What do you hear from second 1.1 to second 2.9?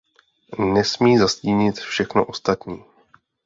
zastínit všechno ostatní.